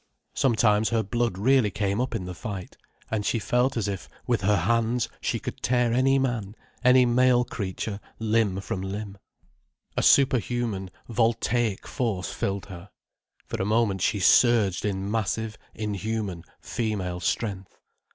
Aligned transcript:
Sometimes 0.33 0.89
her 0.89 1.03
blood 1.03 1.37
really 1.37 1.69
came 1.69 2.01
up 2.01 2.15
in 2.15 2.25
the 2.25 2.33
fight, 2.33 2.75
and 3.11 3.23
she 3.23 3.37
felt 3.37 3.77
as 3.77 3.87
if, 3.87 4.09
with 4.25 4.41
her 4.41 4.55
hands, 4.55 5.07
she 5.21 5.37
could 5.37 5.61
tear 5.61 5.93
any 5.93 6.17
man, 6.17 6.55
any 6.83 7.05
male 7.05 7.45
creature, 7.45 7.99
limb 8.17 8.61
from 8.61 8.81
limb. 8.81 9.19
A 9.95 10.01
super 10.01 10.39
human, 10.39 10.89
voltaic 11.07 11.85
force 11.87 12.33
filled 12.33 12.65
her. 12.65 12.89
For 13.45 13.61
a 13.61 13.63
moment 13.65 14.01
she 14.01 14.19
surged 14.19 14.85
in 14.85 15.11
massive, 15.11 15.55
inhuman, 15.75 16.45
female 16.61 17.19
strength. 17.19 17.77